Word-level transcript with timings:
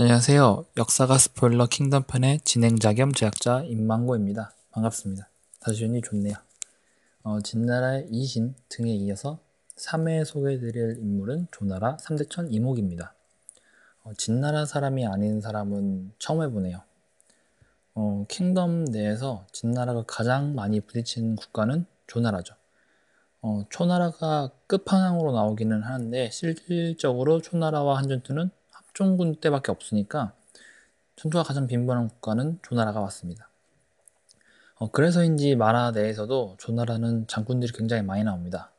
안녕하세요. 0.00 0.64
역사가 0.76 1.18
스포일러 1.18 1.66
킹덤 1.66 2.04
편의 2.04 2.38
진행자 2.44 2.92
겸 2.92 3.12
제작자 3.12 3.64
임망고입니다. 3.64 4.52
반갑습니다. 4.70 5.28
다시 5.58 5.80
뵈니 5.80 6.02
좋네요. 6.02 6.34
어, 7.24 7.40
진나라의 7.40 8.06
이신 8.08 8.54
등에 8.68 8.92
이어서 8.92 9.40
3회 9.74 10.24
소개해드릴 10.24 10.98
인물은 11.00 11.48
조나라 11.50 11.96
3대천 11.96 12.46
이목입니다. 12.52 13.12
어, 14.04 14.12
진나라 14.16 14.66
사람이 14.66 15.04
아닌 15.04 15.40
사람은 15.40 16.12
처음 16.20 16.44
해보네요. 16.44 16.80
어, 17.96 18.24
킹덤 18.28 18.84
내에서 18.84 19.46
진나라가 19.50 20.04
가장 20.06 20.54
많이 20.54 20.78
부딪히는 20.78 21.34
국가는 21.34 21.84
조나라죠. 22.06 22.54
어, 23.42 23.64
초나라가 23.68 24.52
끝판왕으로 24.68 25.32
나오기는 25.32 25.82
하는데 25.82 26.30
실질적으로 26.30 27.40
초나라와 27.40 27.98
한전투는 27.98 28.52
합종군 28.98 29.36
때밖에 29.36 29.70
없으니까 29.70 30.34
전투가 31.14 31.44
가장 31.44 31.66
빈번한 31.68 32.08
국가는 32.08 32.58
조나라가 32.62 33.00
맞습니다. 33.00 33.48
어, 34.74 34.90
그래서인지 34.90 35.54
마라 35.56 35.92
내에서도 35.92 36.56
조나라는 36.58 37.26
장군들이 37.28 37.72
굉장히 37.72 38.02
많이 38.02 38.24
나옵니다. 38.24 38.72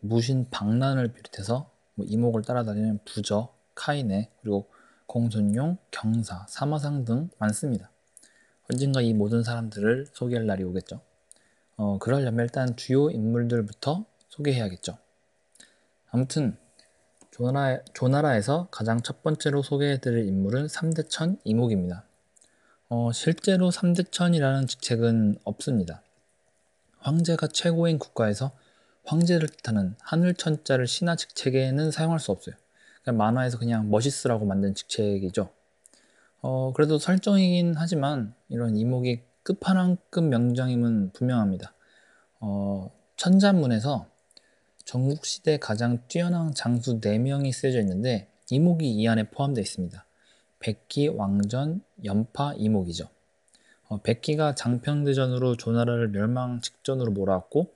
무신 0.00 0.48
방란을 0.50 1.12
비롯해서 1.12 1.70
뭐 1.94 2.06
이목을 2.08 2.42
따라다니는 2.42 3.00
부저, 3.04 3.52
카이네, 3.74 4.30
그리고 4.40 4.68
공손용, 5.06 5.78
경사, 5.90 6.44
사마상 6.48 7.04
등 7.04 7.30
많습니다. 7.38 7.90
언젠가 8.70 9.00
이 9.00 9.12
모든 9.14 9.42
사람들을 9.42 10.08
소개할 10.12 10.46
날이 10.46 10.64
오겠죠. 10.64 11.00
어, 11.76 11.98
그러려면 11.98 12.44
일단 12.44 12.76
주요 12.76 13.10
인물들부터 13.10 14.04
소개해야겠죠. 14.28 14.98
아무튼 16.10 16.56
조나라, 17.32 17.78
조나라에서 17.94 18.68
가장 18.70 19.00
첫 19.00 19.22
번째로 19.22 19.62
소개해드릴 19.62 20.28
인물은 20.28 20.66
3대천 20.66 21.38
이목입니다. 21.44 22.04
어, 22.90 23.10
실제로 23.12 23.70
3대천이라는 23.70 24.68
직책은 24.68 25.38
없습니다. 25.44 26.02
황제가 26.98 27.46
최고인 27.46 27.98
국가에서 27.98 28.52
황제를 29.04 29.48
뜻하는 29.48 29.96
하늘천자를 30.02 30.86
신하 30.86 31.16
직책에는 31.16 31.90
사용할 31.90 32.20
수 32.20 32.32
없어요. 32.32 32.54
그냥 33.02 33.16
만화에서 33.16 33.58
그냥 33.58 33.88
멋있으라고 33.88 34.44
만든 34.44 34.74
직책이죠. 34.74 35.48
어, 36.42 36.72
그래도 36.74 36.98
설정이긴 36.98 37.76
하지만 37.78 38.34
이런 38.50 38.76
이목이 38.76 39.22
끝판왕급 39.42 40.24
명장임은 40.24 41.12
분명합니다. 41.14 41.72
어, 42.40 42.90
천자문에서 43.16 44.11
전국시대 44.84 45.58
가장 45.58 46.02
뛰어난 46.08 46.54
장수 46.54 47.00
4명이 47.00 47.52
쓰여져 47.52 47.80
있는데 47.80 48.28
이목이 48.50 48.90
이 48.90 49.08
안에 49.08 49.30
포함되어 49.30 49.62
있습니다. 49.62 50.04
백기, 50.58 51.08
왕전, 51.08 51.82
연파, 52.04 52.54
이목이죠. 52.54 53.08
어, 53.88 54.00
백기가 54.02 54.54
장평대전으로 54.54 55.56
조나라를 55.56 56.08
멸망 56.08 56.60
직전으로 56.60 57.12
몰아왔고 57.12 57.72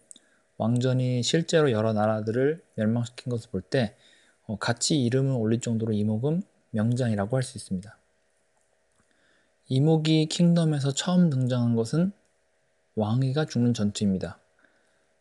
왕전이 0.59 1.23
실제로 1.23 1.71
여러 1.71 1.93
나라들을 1.93 2.63
멸망시킨 2.75 3.31
것을 3.31 3.51
볼때 3.51 3.95
어, 4.47 4.57
같이 4.59 5.03
이름을 5.03 5.33
올릴 5.33 5.61
정도로 5.61 5.93
이목은 5.93 6.43
명장이라고 6.71 7.37
할 7.37 7.43
수 7.43 7.59
있습니다. 7.59 7.97
이목이 9.69 10.27
킹덤에서 10.27 10.93
처음 10.93 11.29
등장한 11.29 11.75
것은 11.75 12.13
왕이가 12.95 13.47
죽는 13.47 13.75
전투입니다. 13.75 14.39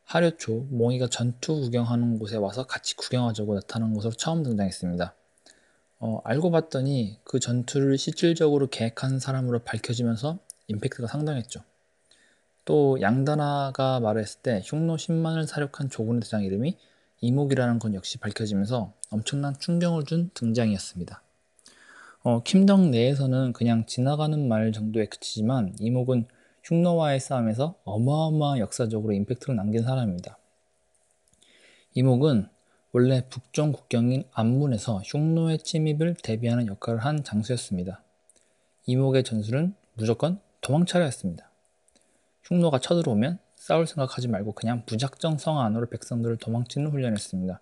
하려초 0.05 0.67
몽이가 0.69 1.07
전투 1.07 1.59
구경하는 1.61 2.19
곳에 2.19 2.37
와서 2.37 2.65
같이 2.65 2.95
구경하자고 2.95 3.55
나타난 3.55 3.93
것으로 3.93 4.13
처음 4.13 4.43
등장했습니다. 4.43 5.13
어, 5.99 6.21
알고 6.23 6.51
봤더니 6.51 7.19
그 7.23 7.39
전투를 7.39 7.97
실질적으로 7.97 8.67
계획한 8.67 9.19
사람으로 9.19 9.59
밝혀지면서 9.59 10.39
임팩트가 10.67 11.07
상당했죠. 11.07 11.61
또 12.65 12.99
양다나가 13.01 13.99
말했을 13.99 14.41
때 14.41 14.61
흉노 14.65 14.95
10만을 14.95 15.45
사륙한 15.45 15.89
조군의 15.89 16.21
대장 16.21 16.44
이름이 16.44 16.77
이목이라는 17.21 17.79
건 17.79 17.94
역시 17.94 18.17
밝혀지면서 18.17 18.94
엄청난 19.09 19.57
충격을 19.57 20.03
준 20.03 20.31
등장이었습니다. 20.33 21.21
어, 22.23 22.41
킴덩 22.44 22.91
내에서는 22.91 23.53
그냥 23.53 23.85
지나가는 23.85 24.47
말 24.47 24.71
정도에 24.71 25.05
그치지만 25.05 25.75
이목은 25.79 26.27
흉노와의 26.65 27.19
싸움에서 27.19 27.75
어마어마한 27.83 28.59
역사적으로 28.59 29.13
임팩트를 29.13 29.55
남긴 29.55 29.83
사람입니다. 29.83 30.37
이목은 31.93 32.47
원래 32.91 33.27
북쪽 33.29 33.73
국경인 33.73 34.23
안문에서 34.31 35.01
흉노의 35.05 35.59
침입을 35.59 36.15
대비하는 36.23 36.67
역할을 36.67 36.99
한 36.99 37.23
장수였습니다. 37.23 38.01
이목의 38.87 39.23
전술은 39.23 39.75
무조건 39.93 40.39
도망차려였습니다. 40.61 41.49
흉노가 42.43 42.79
쳐들어오면 42.79 43.39
싸울 43.55 43.85
생각하지 43.87 44.27
말고 44.27 44.53
그냥 44.53 44.83
무작정 44.89 45.37
성 45.37 45.59
안으로 45.59 45.87
백성들을 45.87 46.37
도망치는 46.37 46.91
훈련이었습니다. 46.91 47.59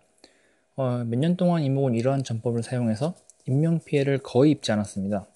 어, 0.76 1.04
몇 1.06 1.20
년 1.20 1.36
동안 1.36 1.64
이목은 1.64 1.96
이러한 1.96 2.24
전법을 2.24 2.64
사용해서 2.64 3.16
인명 3.46 3.80
피해를 3.84 4.20
거의 4.20 4.52
입지 4.52 4.72
않았습니다. 4.72 5.28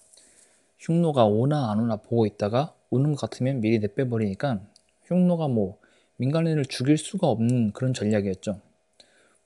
흉노가 0.78 1.24
오나 1.24 1.70
안 1.70 1.80
오나 1.80 1.96
보고 1.96 2.26
있다가 2.26 2.74
오는 2.90 3.12
것 3.14 3.20
같으면 3.20 3.60
미리 3.60 3.78
내빼버리니까 3.78 4.60
흉노가 5.04 5.48
뭐 5.48 5.78
민간인을 6.16 6.64
죽일 6.66 6.98
수가 6.98 7.28
없는 7.28 7.72
그런 7.72 7.94
전략이었죠. 7.94 8.60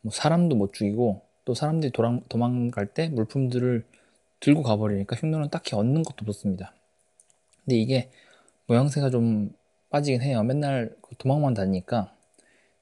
뭐 0.02 0.12
사람도 0.12 0.56
못 0.56 0.72
죽이고 0.72 1.22
또 1.44 1.54
사람들이 1.54 1.92
도랑, 1.92 2.22
도망갈 2.28 2.86
때 2.86 3.08
물품들을 3.08 3.84
들고 4.40 4.62
가버리니까 4.62 5.16
흉노는 5.16 5.50
딱히 5.50 5.74
얻는 5.74 6.02
것도 6.02 6.16
없었습니다. 6.22 6.74
근데 7.64 7.76
이게 7.76 8.10
모양새가 8.66 9.10
좀 9.10 9.52
빠지긴 9.90 10.22
해요. 10.22 10.42
맨날 10.42 10.96
그 11.02 11.14
도망만 11.16 11.54
다니니까. 11.54 12.14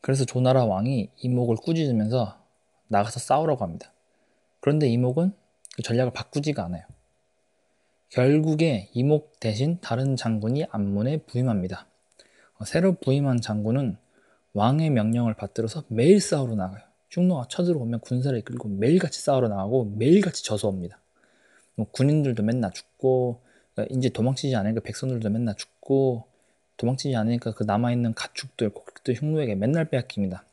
그래서 0.01 0.25
조나라 0.25 0.65
왕이 0.65 1.11
이목을 1.19 1.57
꾸짖으면서 1.57 2.39
나가서 2.89 3.21
싸우라고 3.21 3.65
합니다. 3.65 3.93
그런데 4.61 4.89
이목은 4.89 5.33
그 5.77 5.83
전략을 5.83 6.13
바꾸지가 6.13 6.65
않아요. 6.65 6.85
결국에 8.11 8.89
이목 8.93 9.39
대신 9.39 9.79
다른 9.81 10.17
장군이 10.17 10.67
안문에 10.71 11.19
부임합니다. 11.19 11.87
어, 12.59 12.65
새로 12.65 12.95
부임한 12.95 13.41
장군은 13.41 13.97
왕의 14.53 14.91
명령을 14.91 15.35
받들어서 15.35 15.85
매일 15.87 16.21
싸우러 16.21 16.57
나가요. 16.57 16.83
흉노가 17.11 17.47
쳐들어오면 17.49 18.01
군사를 18.01 18.37
이끌고 18.39 18.69
매일같이 18.69 19.21
싸우러 19.21 19.49
나가고 19.49 19.95
매일같이 19.97 20.45
져서 20.45 20.69
옵니다. 20.69 20.99
뭐 21.77 21.87
군인들도 21.91 22.43
맨날 22.43 22.73
죽고 22.73 23.43
그러니까 23.75 23.97
이제 23.97 24.09
도망치지 24.09 24.57
않으니까 24.57 24.81
백성들도 24.81 25.31
맨날 25.31 25.57
죽고 25.57 26.25
도망치지 26.79 27.15
않으니까 27.15 27.53
그 27.53 27.63
남아있는 27.63 28.15
가축들, 28.15 28.71
곡들 28.71 29.15
흉노에게 29.15 29.55
맨날 29.55 29.89
빼앗깁니다. 29.89 30.45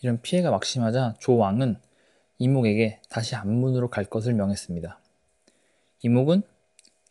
이런 0.00 0.20
피해가 0.22 0.50
막심하자 0.50 1.16
조왕은 1.18 1.76
이목에게 2.38 3.00
다시 3.10 3.34
안문으로 3.34 3.90
갈 3.90 4.04
것을 4.04 4.32
명했습니다. 4.32 4.98
이목은 6.02 6.42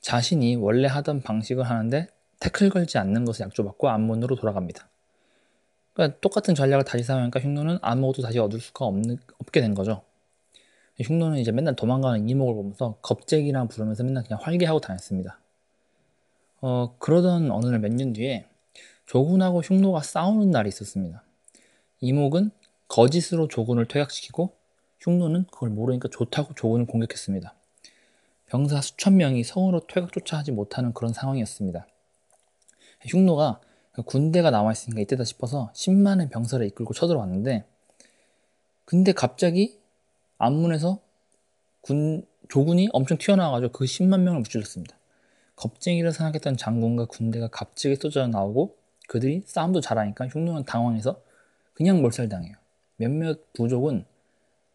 자신이 0.01 0.55
원래 0.55 0.87
하던 0.87 1.21
방식을 1.21 1.63
하는데 1.63 2.07
태클 2.39 2.69
걸지 2.69 2.97
않는 2.97 3.25
것을 3.25 3.45
약조받고 3.45 3.89
안문으로 3.89 4.35
돌아갑니다. 4.35 4.87
그러니까 5.93 6.19
똑같은 6.21 6.53
전략을 6.55 6.85
다시 6.85 7.03
사용하니까 7.03 7.39
흉노는 7.39 7.79
아무것도 7.81 8.21
다시 8.21 8.39
얻을 8.39 8.59
수가 8.59 8.85
없는, 8.85 9.17
없게 9.39 9.61
된 9.61 9.73
거죠. 9.73 10.03
흉노는 11.01 11.39
이제 11.39 11.51
맨날 11.51 11.75
도망가는 11.75 12.29
이목을 12.29 12.53
보면서 12.55 12.97
겁쟁이랑 13.01 13.67
부르면서 13.67 14.03
맨날 14.03 14.23
그냥 14.23 14.39
활개하고 14.41 14.79
다녔습니다. 14.79 15.39
어, 16.61 16.95
그러던 16.99 17.51
어느 17.51 17.65
날 17.67 17.79
몇 17.79 17.91
년 17.93 18.13
뒤에 18.13 18.45
조군하고 19.05 19.61
흉노가 19.61 20.01
싸우는 20.01 20.51
날이 20.51 20.69
있었습니다. 20.69 21.23
이목은 22.01 22.51
거짓으로 22.87 23.47
조군을 23.47 23.87
퇴각시키고 23.87 24.53
흉노는 25.01 25.45
그걸 25.51 25.69
모르니까 25.69 26.09
좋다고 26.11 26.53
조군을 26.55 26.85
공격했습니다. 26.85 27.53
병사 28.47 28.81
수천 28.81 29.17
명이 29.17 29.43
성으로 29.43 29.81
퇴각조차 29.87 30.37
하지 30.37 30.51
못하는 30.51 30.93
그런 30.93 31.13
상황이었습니다. 31.13 31.85
흉노가 33.05 33.61
군대가 34.05 34.51
나와 34.51 34.71
있으니까 34.71 35.01
이때다 35.01 35.23
싶어서 35.23 35.71
10만의 35.73 36.31
병사를 36.31 36.65
이끌고 36.67 36.93
쳐들어왔는데 36.93 37.65
근데 38.85 39.11
갑자기 39.11 39.79
안문에서 40.37 40.99
군 41.81 42.25
조군이 42.49 42.89
엄청 42.93 43.17
튀어나와가지고 43.17 43.71
그 43.73 43.85
10만 43.85 44.21
명을 44.21 44.39
무찔렀습니다. 44.39 44.95
겁쟁이를 45.55 46.11
생각했던 46.11 46.55
장군과 46.55 47.05
군대가 47.05 47.47
갑자기 47.47 47.95
쏟아져 47.95 48.27
나오고 48.27 48.77
그들이 49.07 49.43
싸움도 49.45 49.81
잘하니까 49.81 50.27
흉노는 50.27 50.65
당황해서 50.65 51.19
그냥 51.73 52.01
몰살당해요. 52.01 52.55
몇몇 52.97 53.53
부족은 53.53 54.05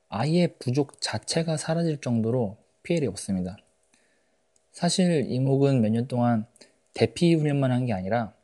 아예 0.09 0.49
부족 0.59 1.01
자체가 1.01 1.57
사라질 1.57 2.01
정도로 2.01 2.59
피해를 2.83 3.09
입었습니다. 3.09 3.57
사실 4.73 5.27
이목은 5.31 5.81
몇 5.83 5.91
년 5.91 6.09
동안 6.09 6.47
대피 6.95 7.35
훈련만 7.35 7.71
한 7.73 7.87
게 7.87 7.93
아니라 7.93 8.35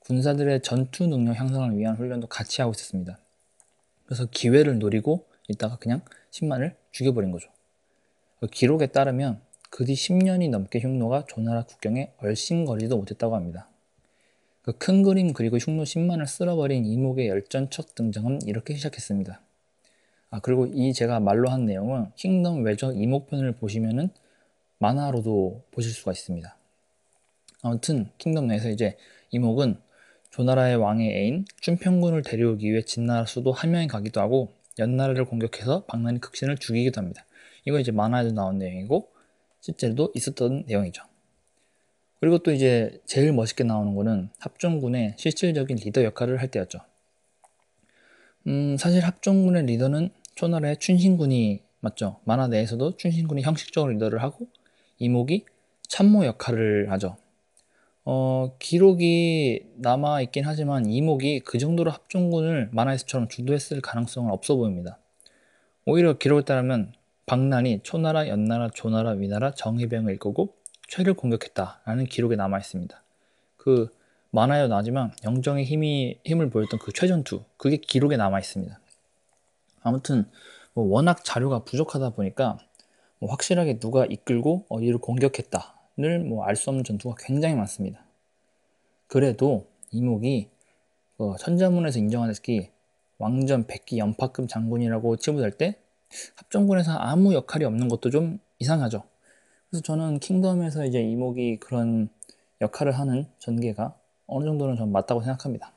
군사들의 0.00 0.62
전투 0.62 1.06
능력 1.06 1.34
향상을 1.34 1.76
위한 1.76 1.96
훈련도 1.96 2.26
같이 2.28 2.60
하고 2.62 2.72
있었습니다. 2.72 3.18
그래서 4.06 4.26
기회를 4.30 4.78
노리고 4.78 5.26
있다가 5.48 5.76
그냥 5.76 6.00
10만을 6.30 6.74
죽여버린 6.92 7.30
거죠. 7.30 7.50
그 8.40 8.46
기록에 8.46 8.86
따르면 8.86 9.40
그 9.70 9.84
뒤 9.84 9.92
10년이 9.94 10.48
넘게 10.50 10.80
흉노가 10.80 11.26
조나라 11.26 11.62
국경에 11.64 12.12
얼씬거리도 12.18 12.96
못했다고 12.96 13.36
합니다. 13.36 13.68
그 14.62 14.72
큰 14.78 15.02
그림 15.02 15.32
그리고 15.32 15.56
흉노 15.58 15.82
10만을 15.84 16.26
쓸어버린 16.26 16.86
이목의 16.86 17.28
열전 17.28 17.70
첫 17.70 17.94
등장은 17.94 18.42
이렇게 18.46 18.74
시작했습니다. 18.74 19.40
아 20.30 20.40
그리고 20.40 20.66
이 20.66 20.92
제가 20.92 21.20
말로 21.20 21.48
한 21.48 21.64
내용은 21.64 22.10
킹덤 22.16 22.62
외적 22.64 23.00
이목편을 23.00 23.52
보시면은 23.52 24.10
만화로도 24.78 25.64
보실 25.70 25.92
수가 25.92 26.12
있습니다. 26.12 26.56
아무튼 27.62 28.10
킹덤 28.18 28.46
내에서 28.46 28.70
이제 28.70 28.96
이목은 29.30 29.78
조나라의 30.30 30.76
왕의 30.76 31.10
애인 31.10 31.46
춘평군을 31.60 32.22
데려오기 32.22 32.70
위해 32.70 32.82
진나라 32.82 33.24
수도 33.24 33.52
함양에 33.52 33.86
가기도 33.86 34.20
하고 34.20 34.52
연나라를 34.78 35.24
공격해서 35.24 35.84
박난이 35.86 36.20
극신을 36.20 36.58
죽이기도 36.58 37.00
합니다. 37.00 37.24
이거 37.64 37.80
이제 37.80 37.90
만화에도 37.90 38.32
나온 38.32 38.58
내용이고 38.58 39.08
실제로도 39.60 40.12
있었던 40.14 40.64
내용이죠. 40.66 41.02
그리고 42.20 42.38
또 42.38 42.52
이제 42.52 43.00
제일 43.04 43.32
멋있게 43.32 43.64
나오는 43.64 43.94
거는 43.94 44.30
합종군의 44.38 45.14
실질적인 45.16 45.78
리더 45.78 46.04
역할을 46.04 46.40
할 46.40 46.48
때였죠. 46.48 46.80
음, 48.46 48.76
사실 48.76 49.04
합종군의 49.04 49.66
리더는 49.66 50.10
초나라의 50.38 50.76
춘신군이 50.76 51.62
맞죠. 51.80 52.20
만화 52.22 52.46
내에서도 52.46 52.96
춘신군이 52.96 53.42
형식적으로 53.42 53.92
리더를 53.94 54.22
하고 54.22 54.46
이목이 54.98 55.44
참모 55.88 56.24
역할을 56.24 56.92
하죠. 56.92 57.16
어, 58.04 58.54
기록이 58.60 59.66
남아 59.78 60.20
있긴 60.22 60.44
하지만 60.46 60.88
이목이 60.88 61.40
그 61.40 61.58
정도로 61.58 61.90
합종군을 61.90 62.68
만화에서처럼 62.70 63.26
주도했을 63.26 63.80
가능성은 63.80 64.30
없어 64.30 64.54
보입니다. 64.54 65.00
오히려 65.84 66.16
기록에 66.18 66.44
따르면 66.44 66.92
박난이 67.26 67.80
초나라, 67.82 68.28
연나라, 68.28 68.70
조나라, 68.70 69.10
위나라 69.10 69.50
정예병을 69.50 70.14
이끌고 70.14 70.54
최를 70.86 71.14
공격했다라는 71.14 72.04
기록이 72.04 72.36
남아 72.36 72.58
있습니다. 72.58 73.02
그 73.56 73.88
만화에 74.30 74.68
나지만 74.68 75.10
영정의 75.24 75.64
힘이 75.64 76.20
힘을 76.24 76.48
보였던 76.48 76.78
그 76.78 76.92
최전투 76.92 77.42
그게 77.56 77.78
기록에 77.78 78.16
남아 78.16 78.38
있습니다. 78.38 78.78
아무튼 79.82 80.26
뭐 80.74 80.84
워낙 80.86 81.24
자료가 81.24 81.64
부족하다 81.64 82.10
보니까 82.10 82.58
뭐 83.18 83.30
확실하게 83.30 83.78
누가 83.78 84.06
이끌고 84.06 84.66
어디를 84.68 84.98
공격했다를 84.98 86.20
뭐 86.28 86.44
알 86.44 86.56
수 86.56 86.70
없는 86.70 86.84
전투가 86.84 87.16
굉장히 87.18 87.54
많습니다. 87.54 88.04
그래도 89.06 89.66
이목이 89.90 90.48
어, 91.18 91.36
천자문에서 91.36 91.98
인정하다시피 91.98 92.70
왕전 93.18 93.66
백기 93.66 93.98
연파급 93.98 94.48
장군이라고 94.48 95.16
치부될 95.16 95.52
때 95.52 95.76
합정군에서 96.36 96.92
아무 96.92 97.34
역할이 97.34 97.64
없는 97.64 97.88
것도 97.88 98.10
좀 98.10 98.38
이상하죠. 98.60 99.02
그래서 99.68 99.82
저는 99.82 100.20
킹덤에서 100.20 100.86
이제 100.86 101.00
이목이 101.00 101.58
그런 101.58 102.08
역할을 102.60 102.92
하는 102.92 103.26
전개가 103.38 103.94
어느 104.26 104.44
정도는 104.44 104.76
좀 104.76 104.92
맞다고 104.92 105.22
생각합니다. 105.22 105.72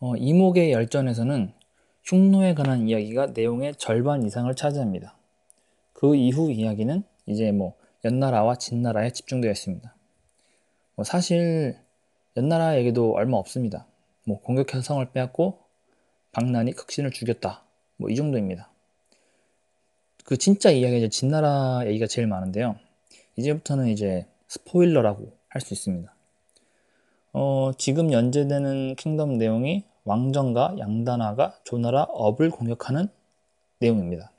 어, 0.00 0.16
이목의 0.16 0.72
열전에서는 0.72 1.52
흉노에 2.04 2.54
관한 2.54 2.88
이야기가 2.88 3.28
내용의 3.28 3.76
절반 3.76 4.24
이상을 4.24 4.52
차지합니다. 4.54 5.16
그 5.92 6.14
이후 6.16 6.50
이야기는 6.52 7.02
이제 7.26 7.50
뭐 7.52 7.74
연나라와 8.04 8.56
진나라에 8.56 9.10
집중되어 9.10 9.50
있습니다. 9.50 9.94
뭐 10.96 11.04
사실 11.04 11.78
연나라 12.36 12.76
얘기도 12.78 13.12
얼마 13.14 13.36
없습니다. 13.38 13.86
뭐 14.24 14.40
공격해서 14.40 14.82
성을 14.82 15.10
빼앗고 15.12 15.58
박난이 16.32 16.72
극신을 16.72 17.10
죽였다. 17.10 17.62
뭐 17.96 18.10
이 18.10 18.16
정도입니다. 18.16 18.70
그 20.24 20.36
진짜 20.36 20.70
이야기가 20.70 20.98
이제 20.98 21.08
진나라 21.08 21.82
얘기가 21.86 22.06
제일 22.06 22.26
많은데요. 22.26 22.76
이제부터는 23.36 23.88
이제 23.88 24.26
스포일러라고 24.48 25.32
할 25.48 25.60
수 25.62 25.72
있습니다. 25.74 26.12
어, 27.32 27.72
지금 27.78 28.12
연재되는 28.12 28.96
킹덤 28.96 29.38
내용이 29.38 29.84
왕정과 30.04 30.76
양다나가 30.78 31.58
조나라 31.64 32.02
업을 32.04 32.50
공격하는 32.50 33.08
내용입니다. 33.78 34.30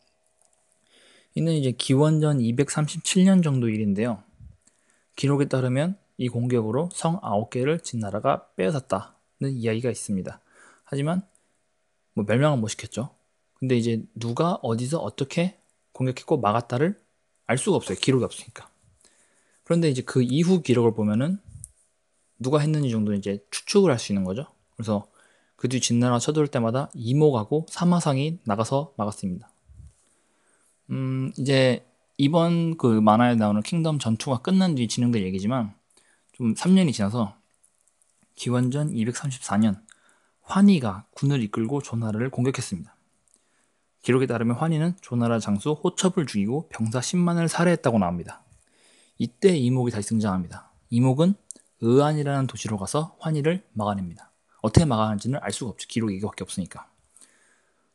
이는 1.36 1.54
이제 1.54 1.72
기원전 1.72 2.40
237년 2.40 3.44
정도 3.44 3.68
일인데요. 3.68 4.24
기록에 5.16 5.46
따르면 5.46 5.98
이 6.18 6.30
공격으로 6.30 6.90
성 6.94 7.20
9개를 7.20 7.84
진나라가 7.84 8.48
빼앗았다는 8.56 9.52
이야기가 9.52 9.90
있습니다. 9.90 10.40
하지만 10.84 11.22
뭐 12.14 12.26
멸망은 12.26 12.60
못 12.62 12.70
시켰죠. 12.70 13.10
근데 13.60 13.76
이제 13.76 14.04
누가 14.16 14.54
어디서 14.62 15.00
어떻게 15.00 15.58
공격했고 15.92 16.38
막았다를 16.40 17.00
알 17.48 17.58
수가 17.58 17.76
없어요. 17.78 17.98
기록이 18.00 18.24
없으니까. 18.24 18.70
그런데 19.64 19.90
이제 19.90 20.02
그 20.02 20.22
이후 20.22 20.62
기록을 20.62 20.94
보면은 20.94 21.40
누가 22.40 22.60
했는지 22.60 22.92
정도 22.92 23.14
이제 23.14 23.44
추측을 23.52 23.92
할 23.92 24.00
수 24.00 24.12
있는 24.12 24.24
거죠. 24.24 24.46
그래서 24.76 25.08
그 25.56 25.68
뒤 25.68 25.80
진나라 25.80 26.20
쳐들어올 26.20 26.48
때마다 26.48 26.90
이목하고 26.94 27.66
사마상이 27.70 28.40
나가서 28.44 28.94
막았습니다. 28.98 29.50
음, 30.92 31.32
이제 31.38 31.86
이번 32.18 32.78
그 32.78 32.88
만화에 32.88 33.36
나오는 33.36 33.62
킹덤 33.62 34.00
전투가 34.00 34.40
끝난 34.40 34.76
뒤 34.76 34.88
진행될 34.88 35.24
얘기지만 35.24 35.74
좀 36.34 36.54
3년이 36.54 36.94
지나서 36.94 37.36
기원전 38.36 38.92
234년 38.92 39.82
환희가 40.42 41.08
군을 41.12 41.42
이끌고 41.44 41.82
조나라를 41.82 42.30
공격했습니다. 42.30 42.96
기록에 44.02 44.28
따르면 44.28 44.58
환희는 44.58 44.96
조나라 45.02 45.40
장수 45.40 45.72
호첩을 45.72 46.28
죽이고 46.28 46.70
병사 46.70 47.00
10만을 47.00 47.48
살해했다고 47.48 47.98
나옵니다. 47.98 48.44
이때 49.18 49.58
이목이 49.58 49.92
다시 49.92 50.10
등장합니다. 50.10 50.70
이목은 50.92 51.34
의안이라는 51.82 52.48
도시로 52.48 52.78
가서 52.78 53.16
환의를 53.20 53.66
막아냅니다. 53.74 54.32
어떻게 54.66 54.84
막아내는지는 54.86 55.40
알 55.44 55.52
수가 55.52 55.72
없죠. 55.72 55.88
기록이 55.88 56.16
이거밖에 56.16 56.44
없으니까. 56.44 56.90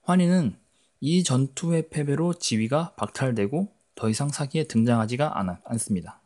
환의는 0.03 0.57
이 1.01 1.25
전투의 1.25 1.91
패배로 1.91 2.35
지위가 2.35 2.95
박탈되고 2.97 3.73
더 3.97 4.09
이상 4.09 4.29
사기에 4.29 4.65
등장하지가 4.65 5.39
않, 5.39 5.59
않습니다. 5.65 6.21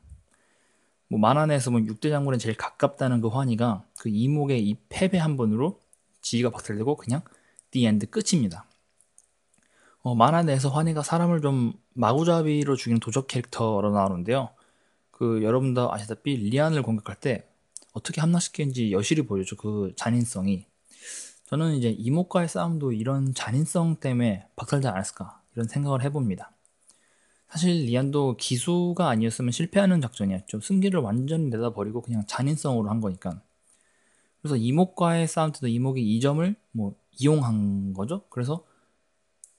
뭐 1.08 1.18
만화 1.18 1.46
내에서 1.46 1.70
뭐 1.70 1.80
6대 1.80 2.10
장군에 2.10 2.36
제일 2.36 2.56
가깝다는 2.56 3.22
그 3.22 3.28
환의가 3.28 3.84
그 3.98 4.10
이목의 4.10 4.68
이 4.68 4.76
패배 4.88 5.16
한 5.16 5.36
번으로 5.38 5.80
지위가 6.20 6.50
박탈되고 6.50 6.96
그냥 6.96 7.22
the 7.70 7.86
end 7.86 8.10
끝입니다. 8.10 8.66
어, 10.02 10.14
만화 10.14 10.42
내에서 10.42 10.68
환희가 10.68 11.02
사람을 11.02 11.40
좀 11.40 11.72
마구잡이로 11.94 12.76
죽이는 12.76 13.00
도적 13.00 13.28
캐릭터로 13.28 13.90
나오는데요. 13.92 14.50
그 15.10 15.42
여러분도 15.42 15.90
아시다시피 15.90 16.36
리안을 16.36 16.82
공격할 16.82 17.16
때 17.16 17.48
어떻게 17.94 18.20
함락시키는지 18.20 18.92
여실히 18.92 19.22
보여줘 19.22 19.56
그 19.56 19.92
잔인성이. 19.96 20.66
저는 21.46 21.76
이제 21.76 21.90
이목과의 21.90 22.48
싸움도 22.48 22.92
이런 22.92 23.32
잔인성 23.34 23.96
때문에 24.00 24.48
박살지 24.56 24.88
않았을까 24.88 25.40
이런 25.54 25.68
생각을 25.68 26.02
해봅니다. 26.02 26.50
사실 27.48 27.84
리안도 27.84 28.36
기수가 28.36 29.08
아니었으면 29.08 29.52
실패하는 29.52 30.00
작전이었죠. 30.00 30.60
승기를 30.60 31.00
완전히 31.00 31.44
내다버리고 31.50 32.02
그냥 32.02 32.24
잔인성으로 32.26 32.90
한 32.90 33.00
거니까. 33.00 33.40
그래서 34.42 34.56
이목과의 34.56 35.28
싸움 35.28 35.52
때도 35.52 35.68
이목이 35.68 36.02
이 36.02 36.20
점을 36.20 36.54
뭐 36.72 36.96
이용한 37.12 37.94
거죠. 37.94 38.24
그래서 38.28 38.66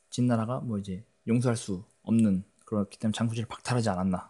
진나라가 0.09 0.59
뭐 0.59 0.77
이제 0.77 1.05
용서할 1.25 1.55
수 1.55 1.85
없는 2.03 2.43
그렇기 2.65 2.99
때문에 2.99 3.13
장수지를 3.15 3.47
박탈하지 3.47 3.89
않았나 3.89 4.29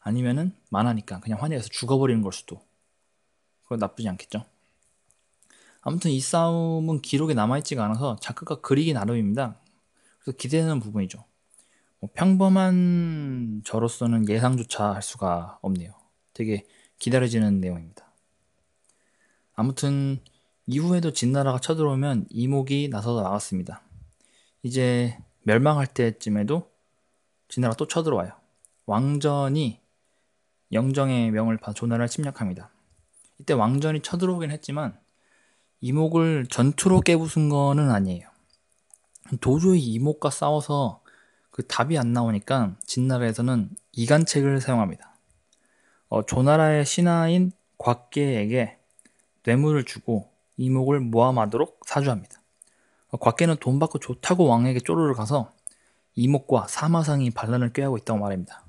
아니면은 0.00 0.54
만하니까 0.70 1.20
그냥 1.20 1.40
환희해서 1.40 1.68
죽어버리는 1.70 2.20
걸 2.20 2.32
수도 2.32 2.67
그건 3.68 3.80
나쁘지 3.80 4.08
않겠죠. 4.08 4.46
아무튼 5.82 6.10
이 6.10 6.20
싸움은 6.20 7.02
기록에 7.02 7.34
남아있지가 7.34 7.84
않아서 7.84 8.16
작가가 8.16 8.62
그리기 8.62 8.94
나름입니다. 8.94 9.60
그래서 10.20 10.36
기대되는 10.36 10.80
부분이죠. 10.80 11.22
뭐 12.00 12.10
평범한 12.14 13.60
저로서는 13.66 14.26
예상조차 14.28 14.94
할 14.94 15.02
수가 15.02 15.58
없네요. 15.60 15.92
되게 16.32 16.64
기다려지는 16.98 17.60
내용입니다. 17.60 18.10
아무튼 19.54 20.20
이후에도 20.66 21.12
진나라가 21.12 21.58
쳐들어오면 21.58 22.26
이목이 22.30 22.88
나서서 22.88 23.22
나갔습니다. 23.22 23.82
이제 24.62 25.18
멸망할 25.42 25.86
때쯤에도 25.86 26.70
진나라가 27.48 27.76
또 27.76 27.86
쳐들어와요. 27.86 28.32
왕전이 28.86 29.80
영정의 30.72 31.30
명을 31.32 31.58
받아 31.58 31.74
조나라를 31.74 32.08
침략합니다. 32.08 32.70
이때 33.38 33.54
왕전이 33.54 34.02
쳐들어오긴 34.02 34.50
했지만 34.50 34.98
이목을 35.80 36.46
전투로 36.48 37.00
깨부순 37.00 37.48
거는 37.48 37.90
아니에요. 37.90 38.28
도저히 39.40 39.80
이목과 39.80 40.30
싸워서 40.30 41.02
그 41.50 41.66
답이 41.66 41.98
안 41.98 42.12
나오니까 42.12 42.76
진나라에서는 42.86 43.70
이간책을 43.92 44.60
사용합니다. 44.60 45.14
어, 46.08 46.24
조나라의 46.24 46.84
신하인 46.84 47.52
곽계에게 47.78 48.78
뇌물을 49.44 49.84
주고 49.84 50.30
이목을 50.56 51.00
모함하도록 51.00 51.80
사주합니다. 51.86 52.40
곽계는 53.10 53.56
돈 53.60 53.78
받고 53.78 53.98
좋다고 53.98 54.46
왕에게 54.46 54.80
쪼르르 54.80 55.14
가서 55.14 55.52
이목과 56.14 56.66
사마상이 56.68 57.30
반란을 57.30 57.72
꾀하고 57.72 57.96
있다고 57.98 58.18
말합니다. 58.18 58.64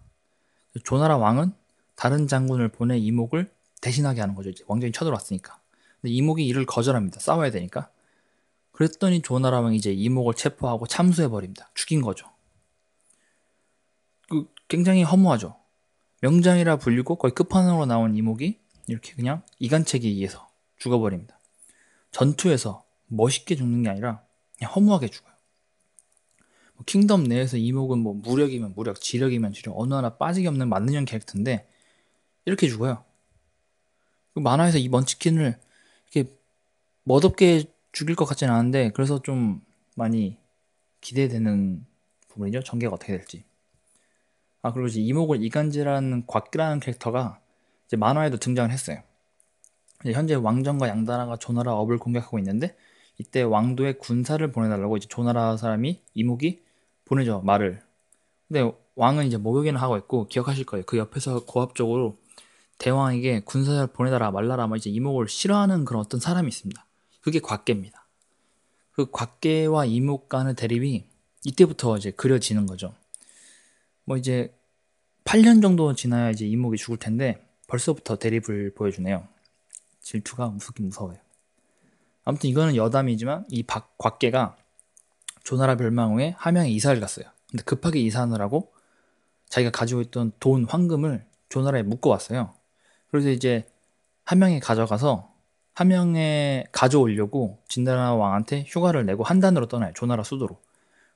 조나라 0.84 1.18
왕은 1.18 1.54
다른 1.96 2.28
장군을 2.28 2.70
보내 2.70 2.98
이목을 2.98 3.52
대신하게 3.82 4.22
하는 4.22 4.36
거죠. 4.36 4.50
이제 4.50 4.64
왕정이 4.68 4.92
쳐들어왔으니까. 4.92 5.60
근데 6.02 6.14
이목이 6.14 6.46
이를 6.46 6.66
거절합니다. 6.66 7.20
싸워야 7.20 7.52
되니까. 7.52 7.90
그랬더니 8.72 9.22
조나라 9.22 9.62
왕이 9.62 9.76
이제 9.76 9.92
이목을 9.92 10.34
체포하고 10.36 10.88
참수해 10.88 11.28
버립니다. 11.28 11.70
죽인 11.74 12.02
거죠. 12.02 12.28
그 14.30 14.48
굉장히 14.68 15.04
허무하죠. 15.04 15.58
명장이라 16.22 16.78
불리고 16.78 17.16
거의 17.16 17.34
끝판왕으로 17.34 17.86
나온 17.86 18.16
이목이 18.16 18.60
이렇게 18.88 19.14
그냥 19.14 19.44
이간책에 19.60 20.08
의해서 20.08 20.50
죽어버립니다. 20.78 21.40
전투에서 22.12 22.84
멋있게 23.08 23.56
죽는 23.56 23.84
게 23.84 23.90
아니라 23.90 24.24
그냥 24.58 24.74
허무하게 24.74 25.08
죽어요. 25.08 25.34
뭐 26.76 26.84
킹덤 26.86 27.24
내에서 27.24 27.58
이목은 27.58 28.00
뭐 28.00 28.14
무력이면 28.14 28.74
무력, 28.76 29.02
지력이면 29.02 29.54
지력, 29.54 29.78
어느 29.78 29.94
하나 29.94 30.18
빠지기 30.18 30.48
없는 30.48 30.70
만능형 30.70 31.06
캐릭터인데 31.06 31.70
이렇게 32.46 32.68
죽어요. 32.68 33.04
그 34.34 34.40
만화에서 34.40 34.78
이 34.78 34.90
먼치킨을 34.90 35.58
이렇게 36.12 36.32
멋없게 37.04 37.66
죽일 37.92 38.16
것 38.16 38.26
같지는 38.26 38.54
않은데 38.54 38.92
그래서 38.94 39.22
좀 39.22 39.62
많이 39.96 40.38
기대되는 41.02 41.86
부분이죠. 42.30 42.64
전개가 42.64 42.94
어떻게 42.94 43.18
될지. 43.18 43.44
아 44.62 44.74
그리고 44.74 44.88
이제 44.88 45.00
이목을 45.02 45.44
이간지라는 45.44 46.26
곽기라는 46.28 46.80
캐릭터가 46.80 47.40
이제 47.88 47.98
만화에도 47.98 48.38
등장을 48.38 48.70
했어요. 48.72 49.02
현재 50.06 50.36
왕정과 50.36 50.88
양다라가 50.88 51.38
조나라 51.38 51.74
업을 51.74 51.98
공격하고 51.98 52.40
있는데 52.40 52.76
이때 53.18 53.42
왕도에 53.42 53.94
군사를 53.94 54.50
보내달라고 54.52 54.98
이제 54.98 55.08
조나라 55.08 55.58
사람이 55.58 56.02
이목이 56.14 56.62
보내죠 57.06 57.42
말을. 57.42 57.82
근데 58.48 58.72
왕은 58.96 59.28
이제 59.28 59.38
목욕이나 59.38 59.80
하고 59.80 59.98
있고 59.98 60.28
기억하실 60.28 60.66
거예요. 60.66 60.86
그 60.86 60.98
옆에서 60.98 61.46
고압적으로 61.46 62.18
대왕에게 62.80 63.42
군사를 63.42 63.86
보내달라 63.88 64.32
말라라 64.32 64.68
뭐 64.68 64.78
이제 64.78 64.90
이목을 64.90 65.28
싫어하는 65.28 65.86
그런 65.86 66.02
어떤 66.02 66.20
사람이 66.20 66.48
있습니다. 66.48 66.86
그게 67.22 67.40
곽계입니다. 67.40 68.08
그 68.92 69.12
곽계와 69.12 69.86
이목 69.86 70.28
간의 70.28 70.56
대립이 70.56 71.06
이때부터 71.46 71.98
이제 71.98 72.12
그려지는 72.12 72.66
거죠. 72.66 72.94
뭐 74.06 74.18
이제 74.18 74.54
8년 75.26 75.62
정도 75.62 75.94
지나야 75.94 76.32
이제 76.32 76.46
이목이 76.48 76.78
죽을 76.78 76.98
텐데 76.98 77.46
벌써부터 77.68 78.18
대립을 78.18 78.74
보여주네요. 78.74 79.28
질투가 80.02 80.48
무섭긴 80.48 80.88
무서워요. 80.88 81.18
아무튼 82.26 82.50
이거는 82.50 82.76
여담이지만 82.76 83.46
이 83.50 83.64
박, 83.64 83.98
곽계가 83.98 84.58
조나라 85.44 85.76
멸망 85.76 86.14
후에 86.14 86.34
함양에 86.38 86.70
이사를 86.70 87.00
갔어요. 87.00 87.26
근데 87.50 87.64
급하게 87.64 88.00
이사하느라고 88.02 88.72
자기가 89.50 89.72
가지고 89.72 90.02
있던 90.02 90.32
돈, 90.40 90.66
황금을 90.66 91.26
조나라에 91.50 91.84
묶어왔어요. 91.84 92.54
그래서 93.12 93.30
이제 93.30 93.66
함양에 94.25 94.60
가져가서 94.60 95.34
함양에 95.74 96.66
가져오려고 96.72 97.60
진나라 97.68 98.13
왕한테 98.13 98.66
휴가를 98.68 99.06
내고 99.06 99.24
한 99.24 99.39
단으로 99.39 99.68
떠나요. 99.68 99.94
조나라 99.96 100.24
수도로. 100.24 100.60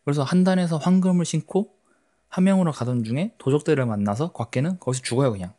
그래서 0.04 0.24
한 0.24 0.44
단에서 0.44 0.78
황금을 0.78 1.26
신고 1.26 1.76
함양으로 2.30 2.72
가던 2.72 3.04
중에 3.04 3.34
도적들을 3.38 3.86
만나서 3.86 4.32
곽계는 4.32 4.80
거기서 4.80 5.04
죽어요 5.04 5.32
그냥. 5.32 5.54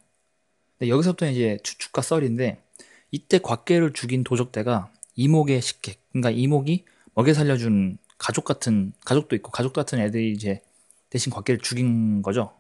근데 0.79 0.91
여기서부터 0.91 1.29
이제 1.29 1.59
추측과 1.63 2.03
썰인데 2.03 2.63
이때 3.11 3.39
곽계를 3.39 3.93
죽인 3.93 4.25
도적대가 4.25 4.91
이목의 5.15 5.63
식객, 5.63 6.01
그러니까 6.11 6.31
이목이 6.31 6.85
먹여 7.15 7.33
살려준 7.33 7.99
가족 8.19 8.45
같은 8.45 8.93
가족도 9.05 9.37
있고 9.37 9.51
가족 9.51 9.73
같은 9.73 10.01
애들이 10.01 10.33
이제 10.33 10.63
대신 11.11 11.31
곽계를 11.33 11.61
죽인 11.61 12.23
거죠. 12.23 12.53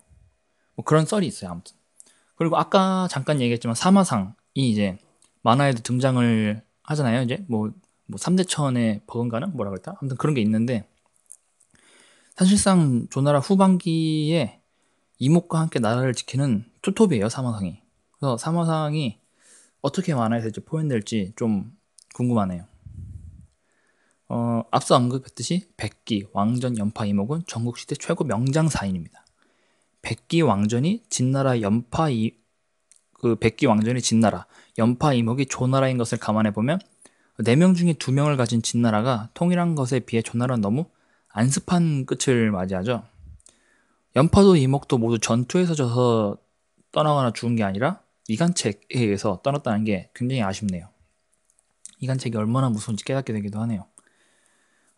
뭐 0.76 0.84
그런 0.84 1.06
썰이 1.06 1.26
있어요 1.26 1.50
아무튼. 1.50 1.74
그리고 2.36 2.56
아까 2.56 3.06
잠깐 3.10 3.40
얘기했지만 3.40 3.74
사마상이 3.74 4.34
이제 4.56 4.98
만화에도 5.42 5.82
등장을 5.82 6.62
하잖아요. 6.82 7.22
이제 7.22 7.44
뭐, 7.48 7.70
뭐 8.06 8.18
3대천의 8.18 9.02
버금가는 9.06 9.56
뭐라 9.56 9.70
그랬다? 9.70 9.96
아무튼 10.00 10.16
그런 10.16 10.34
게 10.34 10.40
있는데 10.40 10.88
사실상 12.34 13.06
조나라 13.10 13.38
후반기에 13.38 14.60
이목과 15.18 15.60
함께 15.60 15.78
나라를 15.78 16.14
지키는 16.14 16.64
투톱이에요, 16.82 17.28
사마상이. 17.28 17.80
그래서 18.18 18.36
사마상이 18.36 19.20
어떻게 19.80 20.14
만화에서 20.14 20.48
이제 20.48 20.60
표현될지 20.60 21.34
좀 21.36 21.76
궁금하네요. 22.14 22.66
어, 24.28 24.62
앞서 24.70 24.96
언급했듯이 24.96 25.68
백기, 25.76 26.26
왕전, 26.32 26.78
연파, 26.78 27.04
이목은 27.04 27.44
전국시대 27.46 27.94
최고 27.96 28.24
명장사인입니다. 28.24 29.23
백기 30.04 30.42
왕전이 30.42 31.04
진나라 31.08 31.60
연파 31.62 32.10
이, 32.10 32.32
그 33.14 33.36
백기 33.36 33.66
왕전이 33.66 34.02
진나라, 34.02 34.46
연파 34.78 35.14
이목이 35.14 35.46
조나라인 35.46 35.96
것을 35.96 36.18
감안해 36.18 36.52
보면 36.52 36.78
4명 37.38 37.74
중에 37.74 37.94
2명을 37.94 38.36
가진 38.36 38.62
진나라가 38.62 39.30
통일한 39.34 39.74
것에 39.74 40.00
비해 40.00 40.22
조나라는 40.22 40.60
너무 40.60 40.86
안습한 41.28 42.06
끝을 42.06 42.52
맞이하죠. 42.52 43.02
연파도 44.14 44.54
이목도 44.54 44.98
모두 44.98 45.18
전투에서 45.18 45.74
져서 45.74 46.38
떠나거나 46.92 47.32
죽은 47.32 47.56
게 47.56 47.64
아니라 47.64 48.00
이간책에 48.28 48.78
의해서 48.94 49.40
떠났다는 49.42 49.84
게 49.84 50.10
굉장히 50.14 50.42
아쉽네요. 50.42 50.88
이간책이 51.98 52.36
얼마나 52.36 52.68
무서운지 52.68 53.04
깨닫게 53.04 53.32
되기도 53.32 53.60
하네요. 53.62 53.86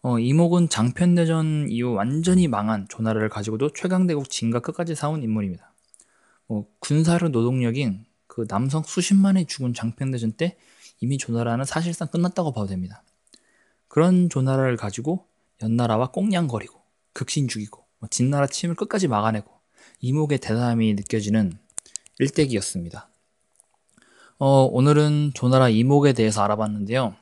어, 0.03 0.19
이목은 0.19 0.69
장편대전 0.69 1.69
이후 1.71 1.93
완전히 1.93 2.49
망한 2.49 2.87
조나라를 2.89 3.29
가지고도 3.29 3.71
최강대국 3.71 4.31
진과 4.31 4.61
끝까지 4.61 4.95
싸운 4.95 5.23
인물입니다. 5.23 5.73
어, 6.49 6.65
군사력 6.79 7.31
노동력인 7.31 8.05
그 8.27 8.47
남성 8.47 8.83
수십만이 8.83 9.47
죽은 9.47 9.75
장편대전 9.75 10.33
때 10.33 10.57
이미 11.01 11.19
조나라는 11.19 11.65
사실상 11.65 12.09
끝났다고 12.09 12.53
봐도 12.53 12.69
됩니다. 12.69 13.03
그런 13.89 14.29
조나라를 14.29 14.77
가지고 14.77 15.27
연나라와 15.63 16.11
꽁냥거리고 16.11 16.81
극신 17.13 17.49
죽이고 17.49 17.85
뭐 17.99 18.09
진나라 18.11 18.47
침을 18.47 18.75
끝까지 18.75 19.09
막아내고 19.09 19.51
이목의 20.01 20.39
대담이 20.39 20.95
느껴지는 20.95 21.53
일대기였습니다. 22.19 23.09
어, 24.39 24.65
오늘은 24.65 25.33
조나라 25.35 25.69
이목에 25.69 26.13
대해서 26.13 26.43
알아봤는데요. 26.43 27.17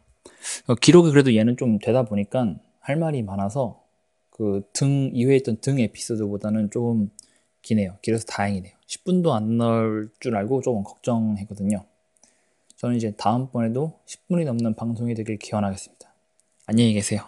어, 0.66 0.74
기록이 0.74 1.10
그래도 1.10 1.34
얘는 1.34 1.56
좀 1.56 1.78
되다 1.78 2.04
보니까 2.04 2.54
할 2.80 2.96
말이 2.96 3.22
많아서 3.22 3.82
그 4.30 4.62
등 4.72 5.10
이후에 5.14 5.36
있던 5.36 5.60
등 5.60 5.78
에피소드보다는 5.78 6.70
좀 6.70 7.10
기네요. 7.62 7.96
길어서 8.02 8.24
다행이네요. 8.26 8.74
10분도 8.86 9.30
안 9.32 9.56
넣을 9.56 10.10
줄 10.20 10.36
알고 10.36 10.60
조금 10.62 10.82
걱정했거든요. 10.82 11.84
저는 12.76 12.96
이제 12.96 13.12
다음번에도 13.16 14.00
10분이 14.06 14.44
넘는 14.44 14.74
방송이 14.74 15.14
되길 15.14 15.38
기원하겠습니다. 15.38 16.12
안녕히 16.66 16.92
계세요. 16.92 17.22